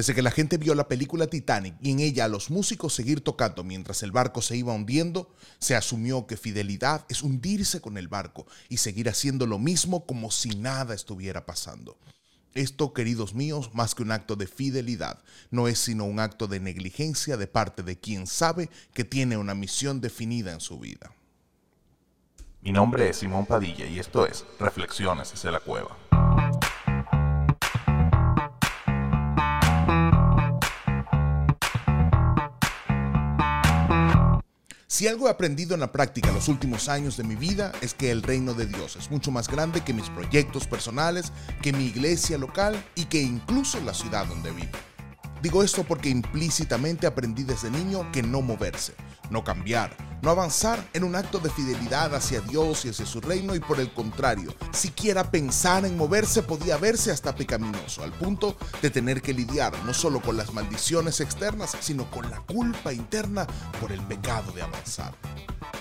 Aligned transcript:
Desde 0.00 0.14
que 0.14 0.22
la 0.22 0.30
gente 0.30 0.56
vio 0.56 0.74
la 0.74 0.88
película 0.88 1.26
Titanic 1.26 1.74
y 1.82 1.90
en 1.90 2.00
ella 2.00 2.24
a 2.24 2.28
los 2.28 2.48
músicos 2.50 2.94
seguir 2.94 3.20
tocando 3.20 3.64
mientras 3.64 4.02
el 4.02 4.12
barco 4.12 4.40
se 4.40 4.56
iba 4.56 4.72
hundiendo, 4.72 5.30
se 5.58 5.76
asumió 5.76 6.26
que 6.26 6.38
fidelidad 6.38 7.04
es 7.10 7.22
hundirse 7.22 7.82
con 7.82 7.98
el 7.98 8.08
barco 8.08 8.46
y 8.70 8.78
seguir 8.78 9.10
haciendo 9.10 9.46
lo 9.46 9.58
mismo 9.58 10.06
como 10.06 10.30
si 10.30 10.56
nada 10.56 10.94
estuviera 10.94 11.44
pasando. 11.44 11.98
Esto, 12.54 12.94
queridos 12.94 13.34
míos, 13.34 13.72
más 13.74 13.94
que 13.94 14.02
un 14.02 14.10
acto 14.10 14.36
de 14.36 14.46
fidelidad, 14.46 15.22
no 15.50 15.68
es 15.68 15.78
sino 15.78 16.06
un 16.06 16.18
acto 16.18 16.46
de 16.46 16.60
negligencia 16.60 17.36
de 17.36 17.46
parte 17.46 17.82
de 17.82 17.98
quien 17.98 18.26
sabe 18.26 18.70
que 18.94 19.04
tiene 19.04 19.36
una 19.36 19.54
misión 19.54 20.00
definida 20.00 20.54
en 20.54 20.60
su 20.60 20.78
vida. 20.78 21.12
Mi 22.62 22.72
nombre 22.72 23.10
es 23.10 23.18
Simón 23.18 23.44
Padilla 23.44 23.84
y 23.84 23.98
esto 23.98 24.26
es 24.26 24.46
Reflexiones 24.58 25.32
desde 25.32 25.52
la 25.52 25.60
Cueva. 25.60 25.94
Si 35.00 35.08
algo 35.08 35.28
he 35.28 35.30
aprendido 35.30 35.72
en 35.72 35.80
la 35.80 35.92
práctica 35.92 36.30
los 36.30 36.48
últimos 36.48 36.90
años 36.90 37.16
de 37.16 37.24
mi 37.24 37.34
vida 37.34 37.72
es 37.80 37.94
que 37.94 38.10
el 38.10 38.22
reino 38.22 38.52
de 38.52 38.66
Dios 38.66 38.96
es 38.96 39.10
mucho 39.10 39.30
más 39.30 39.48
grande 39.48 39.80
que 39.80 39.94
mis 39.94 40.10
proyectos 40.10 40.66
personales, 40.66 41.32
que 41.62 41.72
mi 41.72 41.86
iglesia 41.86 42.36
local 42.36 42.76
y 42.94 43.06
que 43.06 43.22
incluso 43.22 43.80
la 43.80 43.94
ciudad 43.94 44.26
donde 44.26 44.50
vivo. 44.50 44.76
Digo 45.40 45.62
esto 45.62 45.84
porque 45.84 46.10
implícitamente 46.10 47.06
aprendí 47.06 47.44
desde 47.44 47.70
niño 47.70 48.12
que 48.12 48.22
no 48.22 48.42
moverse, 48.42 48.92
no 49.30 49.44
cambiar, 49.44 49.96
no 50.22 50.30
avanzar 50.30 50.86
en 50.92 51.04
un 51.04 51.16
acto 51.16 51.38
de 51.38 51.50
fidelidad 51.50 52.14
hacia 52.14 52.40
Dios 52.40 52.84
y 52.84 52.90
hacia 52.90 53.06
su 53.06 53.20
reino 53.20 53.54
y 53.54 53.60
por 53.60 53.80
el 53.80 53.92
contrario, 53.92 54.54
siquiera 54.72 55.30
pensar 55.30 55.84
en 55.84 55.96
moverse 55.96 56.42
podía 56.42 56.76
verse 56.76 57.10
hasta 57.10 57.34
pecaminoso, 57.34 58.02
al 58.02 58.12
punto 58.12 58.56
de 58.82 58.90
tener 58.90 59.22
que 59.22 59.32
lidiar 59.32 59.72
no 59.84 59.94
solo 59.94 60.20
con 60.20 60.36
las 60.36 60.52
maldiciones 60.52 61.20
externas, 61.20 61.76
sino 61.80 62.10
con 62.10 62.30
la 62.30 62.40
culpa 62.40 62.92
interna 62.92 63.46
por 63.80 63.92
el 63.92 64.00
pecado 64.02 64.52
de 64.52 64.62
avanzar. 64.62 65.14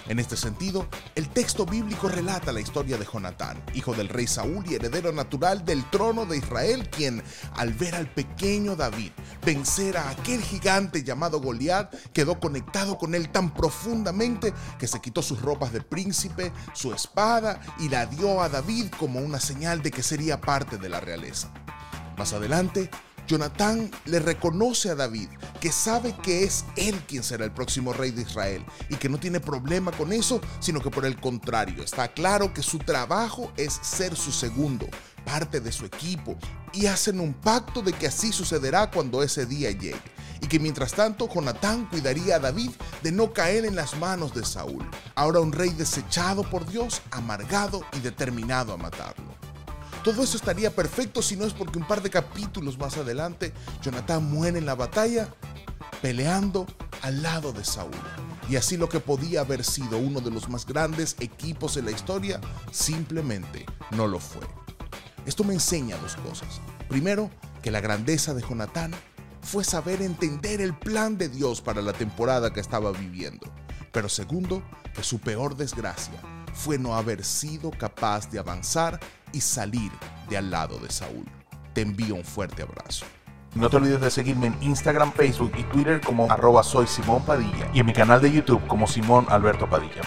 En 0.08 0.20
este 0.20 0.38
sentido, 0.38 0.88
el 1.16 1.30
texto 1.30 1.66
bíblico 1.66 2.10
relata 2.10 2.52
la 2.52 2.62
historia 2.62 2.98
de 2.98 3.06
Jonatán, 3.06 3.64
hijo 3.74 3.94
del 3.94 4.10
rey 4.10 4.28
Saúl 4.28 4.66
y 4.68 4.76
heredero 4.76 5.12
natural 5.12 5.66
del 5.66 5.88
trono 5.90 6.26
de 6.26 6.38
Israel, 6.38 6.90
quien, 6.90 7.22
al 7.56 7.74
ver 7.74 7.96
al 7.96 8.12
pequeño 8.12 8.76
David 8.76 9.12
vencer 9.46 9.98
a 9.98 10.10
aquel 10.10 10.42
gigante 10.42 11.04
llamado 11.04 11.40
Goliat, 11.40 11.94
quedó 12.12 12.40
conectado 12.40 12.98
con 12.98 13.16
él 13.16 13.30
tan 13.30 13.54
profundamente 13.54 14.54
que 14.78 14.88
se 14.88 15.02
quitó 15.02 15.22
sus 15.22 15.42
ropas 15.42 15.74
de 15.74 15.82
príncipe, 15.82 16.52
su 16.74 16.94
espada 16.94 17.60
y 17.80 17.90
la 17.90 18.06
dio 18.06 18.42
a 18.42 18.50
David 18.50 18.88
como 18.98 19.20
una 19.20 19.40
señal 19.40 19.82
de 19.82 19.92
que 19.92 20.04
sería 20.04 20.42
parte 20.42 20.78
de 20.78 20.90
la 20.90 21.00
realeza. 21.00 21.52
Más 22.18 22.34
adelante, 22.34 22.90
Jonatán 23.30 23.92
le 24.06 24.20
reconoce 24.20 24.90
a 24.90 24.96
David 24.96 25.30
que 25.60 25.72
sabe 25.72 26.16
que 26.24 26.44
es 26.44 26.66
él 26.76 26.96
quien 27.08 27.24
será 27.24 27.46
el 27.46 27.52
próximo 27.52 27.94
rey 27.94 28.12
de 28.12 28.22
Israel 28.24 28.66
y 28.90 28.96
que 28.96 29.10
no 29.10 29.20
tiene 29.20 29.40
problema 29.40 29.92
con 29.92 30.14
eso, 30.14 30.42
sino 30.60 30.82
que 30.82 30.90
por 30.90 31.06
el 31.06 31.20
contrario, 31.20 31.84
está 31.84 32.08
claro 32.08 32.54
que 32.54 32.64
su 32.64 32.80
trabajo 32.80 33.52
es 33.58 33.80
ser 33.82 34.16
su 34.16 34.32
segundo, 34.32 34.88
parte 35.26 35.60
de 35.60 35.72
su 35.72 35.86
equipo, 35.86 36.38
y 36.74 36.86
hacen 36.86 37.20
un 37.20 37.34
pacto 37.34 37.82
de 37.82 37.94
que 37.94 38.08
así 38.08 38.32
sucederá 38.32 38.90
cuando 38.90 39.22
ese 39.22 39.46
día 39.46 39.72
llegue, 39.72 40.02
y 40.42 40.48
que 40.48 40.60
mientras 40.60 40.94
tanto 40.94 41.28
Jonatán 41.28 41.88
cuidaría 41.90 42.38
a 42.38 42.40
David 42.40 42.72
de 43.04 43.12
no 43.12 43.34
caer 43.34 43.66
en 43.66 43.76
las 43.76 43.98
manos 43.98 44.34
de 44.34 44.46
Saúl, 44.46 44.86
ahora 45.16 45.40
un 45.42 45.52
rey 45.52 45.70
desechado 45.70 46.44
por 46.50 46.66
Dios, 46.66 47.02
amargado 47.12 47.84
y 47.94 48.00
determinado 48.00 48.74
a 48.74 48.78
matarlo. 48.78 49.40
Todo 50.04 50.24
eso 50.24 50.38
estaría 50.38 50.74
perfecto 50.74 51.22
si 51.22 51.36
no 51.36 51.46
es 51.46 51.54
porque 51.54 51.78
un 51.78 51.86
par 51.86 52.02
de 52.02 52.10
capítulos 52.10 52.78
más 52.78 52.96
adelante, 52.96 53.54
Jonathan 53.82 54.24
muere 54.24 54.58
en 54.58 54.66
la 54.66 54.76
batalla 54.76 55.28
peleando 56.02 56.66
al 57.02 57.22
lado 57.22 57.52
de 57.52 57.64
Saúl. 57.64 57.92
Y 58.50 58.56
así 58.56 58.78
lo 58.78 58.90
que 58.90 59.00
podía 59.00 59.42
haber 59.42 59.64
sido 59.64 59.98
uno 59.98 60.22
de 60.22 60.32
los 60.32 60.50
más 60.50 60.66
grandes 60.66 61.16
equipos 61.20 61.78
en 61.78 61.86
la 61.86 61.92
historia, 61.92 62.42
simplemente 62.72 63.66
no 63.92 64.08
lo 64.08 64.20
fue. 64.20 64.42
Esto 65.26 65.44
me 65.44 65.54
enseña 65.54 65.98
dos 65.98 66.16
cosas. 66.16 66.60
Primero, 66.88 67.30
que 67.62 67.72
la 67.72 67.82
grandeza 67.82 68.34
de 68.34 68.42
Jonatán 68.42 68.92
fue 69.42 69.64
saber 69.64 70.02
entender 70.02 70.62
el 70.62 70.76
plan 70.78 71.18
de 71.18 71.30
Dios 71.30 71.62
para 71.62 71.82
la 71.82 71.94
temporada 71.94 72.52
que 72.52 72.60
estaba 72.60 72.92
viviendo. 72.92 73.48
Pero 73.92 74.10
segundo, 74.10 74.64
que 74.96 75.04
su 75.04 75.20
peor 75.20 75.56
desgracia 75.56 76.20
fue 76.54 76.78
no 76.78 76.96
haber 76.96 77.24
sido 77.24 77.72
capaz 77.72 78.30
de 78.30 78.40
avanzar 78.40 79.00
y 79.32 79.42
salir 79.42 79.92
de 80.30 80.38
al 80.38 80.50
lado 80.50 80.80
de 80.80 80.92
Saúl. 80.92 81.26
Te 81.74 81.82
envío 81.82 82.16
un 82.16 82.26
fuerte 82.26 82.64
abrazo. 82.64 83.06
No 83.56 83.70
te 83.70 83.78
olvides 83.78 84.00
de 84.00 84.12
seguirme 84.12 84.48
en 84.48 84.56
Instagram, 84.62 85.12
Facebook 85.12 85.52
y 85.58 85.64
Twitter 85.64 86.02
como 86.02 86.32
arroba 86.32 86.62
soy 86.62 86.86
Simón 86.86 87.24
Padilla 87.26 87.70
y 87.74 87.80
en 87.80 87.86
mi 87.88 87.94
canal 87.94 88.22
de 88.22 88.32
YouTube 88.32 88.66
como 88.68 88.86
Simón 88.86 89.26
Alberto 89.30 89.68
Padilla. 89.68 90.02